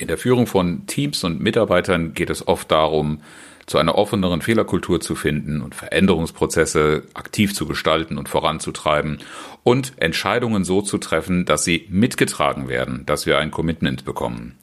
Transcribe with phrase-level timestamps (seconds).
[0.00, 3.20] In der Führung von Teams und Mitarbeitern geht es oft darum,
[3.66, 9.18] zu einer offeneren Fehlerkultur zu finden und Veränderungsprozesse aktiv zu gestalten und voranzutreiben
[9.62, 14.56] und Entscheidungen so zu treffen, dass sie mitgetragen werden, dass wir ein Commitment bekommen.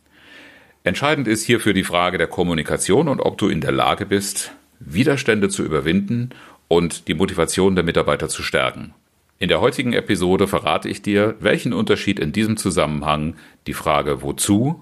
[0.83, 5.49] Entscheidend ist hierfür die Frage der Kommunikation und ob du in der Lage bist, Widerstände
[5.49, 6.31] zu überwinden
[6.67, 8.95] und die Motivation der Mitarbeiter zu stärken.
[9.37, 13.35] In der heutigen Episode verrate ich dir, welchen Unterschied in diesem Zusammenhang
[13.67, 14.81] die Frage wozu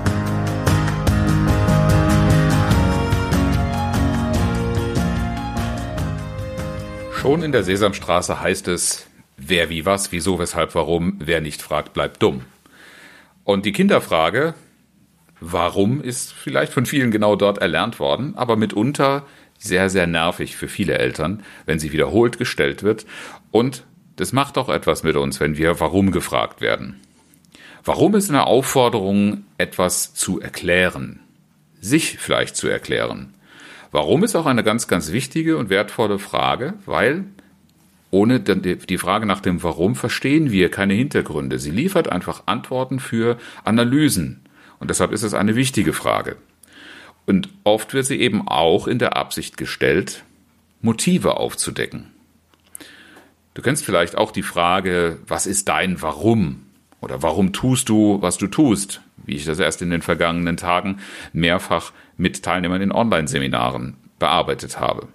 [7.21, 9.05] Schon in der Sesamstraße heißt es,
[9.37, 12.41] wer wie was, wieso, weshalb, warum, wer nicht fragt, bleibt dumm.
[13.43, 14.55] Und die Kinderfrage,
[15.39, 19.27] warum, ist vielleicht von vielen genau dort erlernt worden, aber mitunter
[19.59, 23.05] sehr, sehr nervig für viele Eltern, wenn sie wiederholt gestellt wird.
[23.51, 27.01] Und das macht auch etwas mit uns, wenn wir warum gefragt werden.
[27.83, 31.19] Warum ist eine Aufforderung, etwas zu erklären?
[31.81, 33.35] Sich vielleicht zu erklären.
[33.91, 37.25] Warum ist auch eine ganz, ganz wichtige und wertvolle Frage, weil
[38.09, 41.59] ohne die Frage nach dem Warum verstehen wir keine Hintergründe.
[41.59, 44.41] Sie liefert einfach Antworten für Analysen.
[44.79, 46.35] Und deshalb ist es eine wichtige Frage.
[47.25, 50.23] Und oft wird sie eben auch in der Absicht gestellt,
[50.81, 52.07] Motive aufzudecken.
[53.53, 56.65] Du kennst vielleicht auch die Frage, was ist dein Warum?
[56.99, 59.01] Oder warum tust du, was du tust?
[59.25, 60.99] Wie ich das erst in den vergangenen Tagen
[61.33, 65.07] mehrfach mit Teilnehmern in Online-Seminaren bearbeitet habe.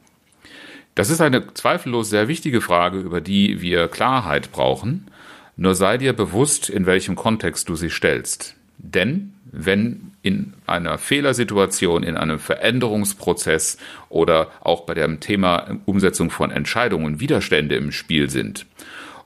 [0.94, 5.10] Das ist eine zweifellos sehr wichtige Frage, über die wir Klarheit brauchen.
[5.56, 8.56] Nur sei dir bewusst, in welchem Kontext du sie stellst.
[8.78, 13.78] Denn wenn in einer Fehlersituation, in einem Veränderungsprozess
[14.08, 18.66] oder auch bei dem Thema Umsetzung von Entscheidungen Widerstände im Spiel sind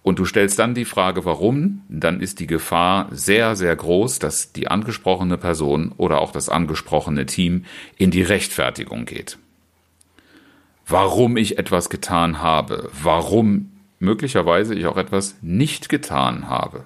[0.03, 4.53] und du stellst dann die Frage, warum, dann ist die Gefahr sehr, sehr groß, dass
[4.53, 7.65] die angesprochene Person oder auch das angesprochene Team
[7.97, 9.39] in die Rechtfertigung geht.
[10.87, 16.85] Warum ich etwas getan habe, warum möglicherweise ich auch etwas nicht getan habe.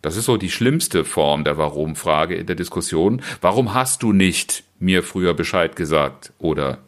[0.00, 3.22] Das ist so die schlimmste Form der Warum-Frage in der Diskussion.
[3.40, 6.78] Warum hast du nicht mir früher Bescheid gesagt oder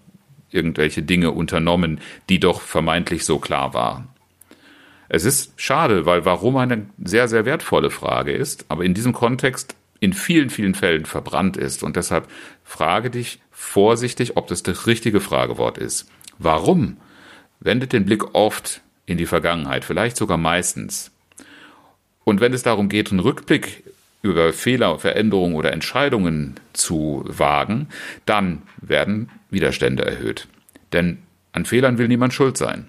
[0.51, 4.09] irgendwelche Dinge unternommen, die doch vermeintlich so klar waren?
[5.09, 9.77] Es ist schade, weil warum eine sehr, sehr wertvolle Frage ist, aber in diesem Kontext
[10.01, 11.83] in vielen, vielen Fällen verbrannt ist.
[11.83, 12.29] Und deshalb
[12.63, 16.09] frage dich vorsichtig, ob das das richtige Fragewort ist.
[16.39, 16.99] Warum
[17.61, 21.11] wendet den Blick oft in die Vergangenheit, vielleicht sogar meistens.
[22.25, 23.85] Und wenn es darum geht, einen Rückblick
[24.23, 27.89] über Fehler, Veränderungen oder Entscheidungen zu wagen,
[28.25, 30.49] dann werden Widerstände erhöht.
[30.93, 31.19] Denn
[31.53, 32.89] an Fehlern will niemand schuld sein.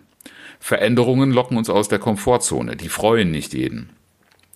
[0.66, 3.92] Veränderungen locken uns aus der Komfortzone, die freuen nicht jeden.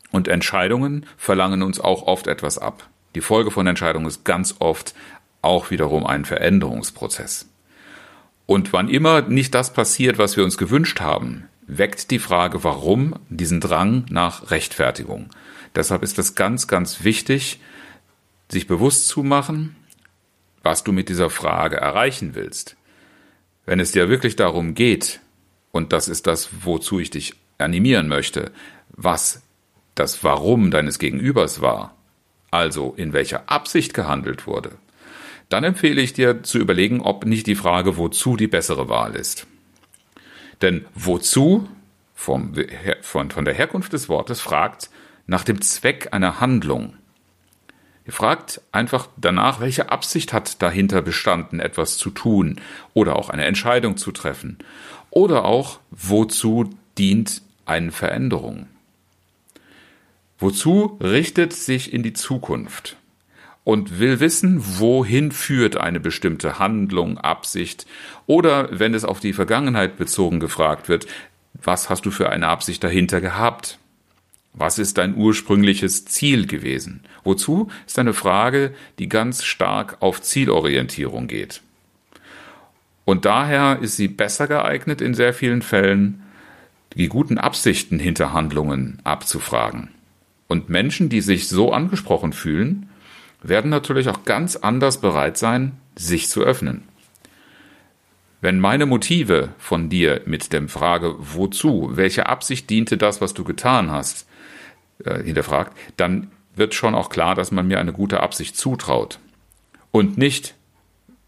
[0.10, 2.90] Und Entscheidungen verlangen uns auch oft etwas ab.
[3.14, 4.96] Die Folge von Entscheidungen ist ganz oft
[5.44, 7.48] auch wiederum ein Veränderungsprozess.
[8.48, 13.14] Und wann immer nicht das passiert, was wir uns gewünscht haben, weckt die Frage, warum
[13.30, 15.30] diesen Drang nach Rechtfertigung.
[15.76, 17.60] Deshalb ist es ganz, ganz wichtig,
[18.48, 19.76] sich bewusst zu machen,
[20.64, 22.78] was du mit dieser Frage erreichen willst.
[23.68, 25.20] Wenn es dir wirklich darum geht,
[25.72, 28.52] und das ist das, wozu ich dich animieren möchte,
[28.90, 29.44] was
[29.96, 31.96] das Warum deines Gegenübers war,
[32.52, 34.72] also in welcher Absicht gehandelt wurde,
[35.50, 39.48] dann empfehle ich dir zu überlegen, ob nicht die Frage wozu die bessere Wahl ist.
[40.62, 41.68] Denn wozu
[42.14, 42.54] vom,
[43.02, 44.90] von, von der Herkunft des Wortes fragt
[45.26, 46.96] nach dem Zweck einer Handlung.
[48.10, 52.60] Ihr fragt einfach danach, welche Absicht hat dahinter bestanden, etwas zu tun
[52.96, 54.58] oder auch eine Entscheidung zu treffen.
[55.12, 58.66] Oder auch, wozu dient eine Veränderung?
[60.40, 62.98] Wozu richtet sich in die Zukunft?
[63.64, 67.86] und will wissen, wohin führt eine bestimmte Handlung, Absicht
[68.26, 71.06] oder wenn es auf die Vergangenheit bezogen gefragt wird,
[71.54, 73.78] was hast du für eine Absicht dahinter gehabt?
[74.60, 77.00] Was ist dein ursprüngliches Ziel gewesen?
[77.24, 81.62] Wozu ist eine Frage, die ganz stark auf Zielorientierung geht.
[83.06, 86.24] Und daher ist sie besser geeignet in sehr vielen Fällen,
[86.98, 89.92] die guten Absichten hinter Handlungen abzufragen.
[90.50, 92.90] Und Menschen, die sich so angesprochen fühlen,
[93.42, 96.84] werden natürlich auch ganz anders bereit sein, sich zu öffnen.
[98.42, 103.46] Wenn meine Motive von dir mit der Frage, wozu, welche Absicht diente das, was du
[103.46, 104.29] getan hast,
[105.04, 109.20] äh, hinterfragt, dann wird schon auch klar, dass man mir eine gute Absicht zutraut.
[109.92, 110.56] Und nicht,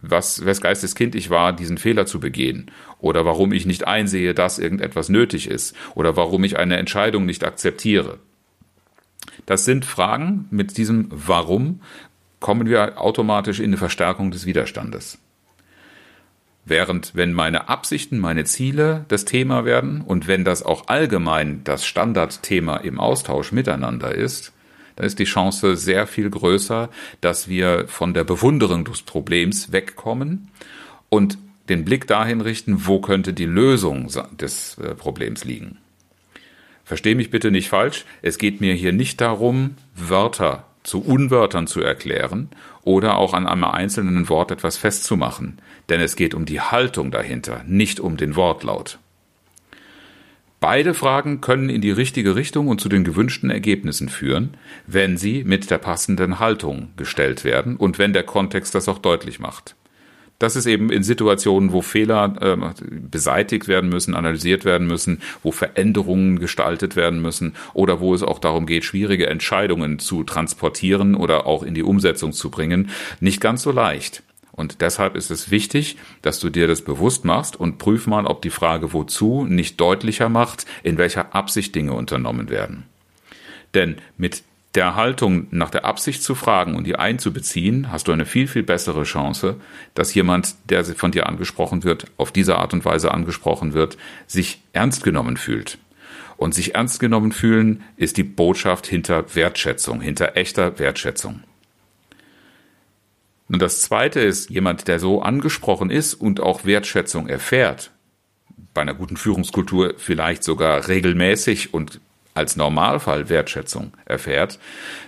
[0.01, 2.71] was, wes Geistes Kind ich war, diesen Fehler zu begehen.
[2.99, 5.75] Oder warum ich nicht einsehe, dass irgendetwas nötig ist.
[5.95, 8.19] Oder warum ich eine Entscheidung nicht akzeptiere.
[9.45, 11.81] Das sind Fragen, mit diesem Warum
[12.39, 15.19] kommen wir automatisch in eine Verstärkung des Widerstandes.
[16.63, 21.85] Während wenn meine Absichten, meine Ziele das Thema werden und wenn das auch allgemein das
[21.85, 24.53] Standardthema im Austausch miteinander ist,
[24.95, 30.49] dann ist die Chance sehr viel größer, dass wir von der Bewunderung des Problems wegkommen
[31.09, 31.37] und
[31.69, 34.09] den Blick dahin richten, wo könnte die Lösung
[34.39, 35.77] des äh, Problems liegen.
[36.83, 41.81] Versteh mich bitte nicht falsch, es geht mir hier nicht darum, Wörter zu Unwörtern zu
[41.81, 42.49] erklären
[42.83, 47.63] oder auch an einem einzelnen Wort etwas festzumachen, denn es geht um die Haltung dahinter,
[47.67, 48.99] nicht um den Wortlaut.
[50.59, 55.43] Beide Fragen können in die richtige Richtung und zu den gewünschten Ergebnissen führen, wenn sie
[55.43, 59.75] mit der passenden Haltung gestellt werden und wenn der Kontext das auch deutlich macht.
[60.41, 62.57] Das ist eben in Situationen, wo Fehler äh,
[62.89, 68.39] beseitigt werden müssen, analysiert werden müssen, wo Veränderungen gestaltet werden müssen oder wo es auch
[68.39, 72.89] darum geht, schwierige Entscheidungen zu transportieren oder auch in die Umsetzung zu bringen,
[73.19, 74.23] nicht ganz so leicht.
[74.51, 78.41] Und deshalb ist es wichtig, dass du dir das bewusst machst und prüf mal, ob
[78.41, 82.85] die Frage wozu nicht deutlicher macht, in welcher Absicht Dinge unternommen werden.
[83.75, 84.41] Denn mit
[84.75, 88.63] der Haltung nach der Absicht zu fragen und die einzubeziehen, hast du eine viel, viel
[88.63, 89.57] bessere Chance,
[89.93, 93.97] dass jemand, der von dir angesprochen wird, auf diese Art und Weise angesprochen wird,
[94.27, 95.77] sich ernst genommen fühlt.
[96.37, 101.43] Und sich ernst genommen fühlen ist die Botschaft hinter Wertschätzung, hinter echter Wertschätzung.
[103.47, 107.91] Und das Zweite ist, jemand, der so angesprochen ist und auch Wertschätzung erfährt,
[108.73, 111.99] bei einer guten Führungskultur vielleicht sogar regelmäßig und
[112.33, 114.59] als Normalfall Wertschätzung erfährt,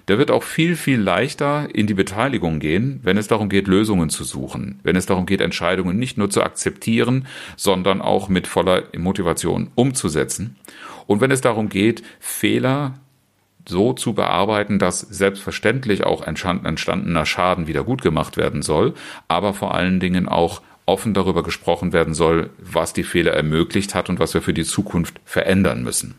[0.08, 4.10] der wird auch viel, viel leichter in die Beteiligung gehen, wenn es darum geht, Lösungen
[4.10, 8.84] zu suchen, wenn es darum geht, Entscheidungen nicht nur zu akzeptieren, sondern auch mit voller
[8.98, 10.58] Motivation umzusetzen.
[11.08, 12.96] Und wenn es darum geht, Fehler
[13.68, 18.94] so zu bearbeiten, dass selbstverständlich auch entstandener Schaden wieder gut gemacht werden soll,
[19.28, 24.10] aber vor allen Dingen auch offen darüber gesprochen werden soll, was die Fehler ermöglicht hat
[24.10, 26.16] und was wir für die Zukunft verändern müssen.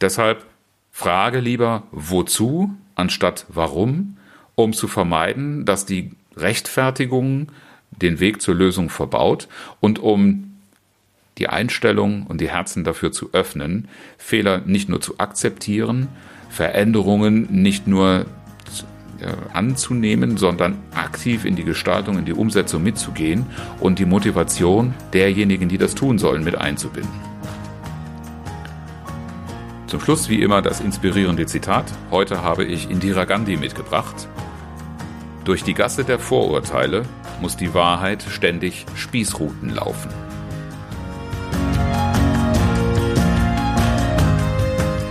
[0.00, 0.44] Deshalb
[0.90, 4.16] frage lieber wozu anstatt warum,
[4.54, 7.48] um zu vermeiden, dass die Rechtfertigung
[7.90, 9.48] den Weg zur Lösung verbaut
[9.80, 10.56] und um
[11.38, 16.08] die Einstellung und die Herzen dafür zu öffnen, Fehler nicht nur zu akzeptieren,
[16.50, 18.26] Veränderungen nicht nur
[19.52, 23.46] anzunehmen, sondern aktiv in die Gestaltung, in die Umsetzung mitzugehen
[23.80, 27.27] und die Motivation derjenigen, die das tun sollen, mit einzubinden.
[29.88, 31.86] Zum Schluss wie immer das inspirierende Zitat.
[32.10, 34.28] Heute habe ich Indira Gandhi mitgebracht.
[35.44, 37.06] Durch die Gasse der Vorurteile
[37.40, 40.10] muss die Wahrheit ständig Spießruten laufen.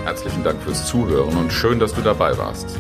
[0.05, 2.79] Herzlichen Dank fürs Zuhören und schön, dass du dabei warst.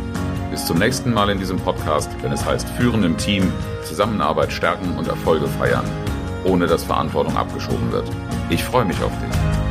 [0.51, 3.51] Bis zum nächsten Mal in diesem Podcast, wenn es heißt Führen im Team,
[3.83, 5.85] Zusammenarbeit stärken und Erfolge feiern,
[6.45, 8.07] ohne dass Verantwortung abgeschoben wird.
[8.51, 9.66] Ich freue mich auf dich.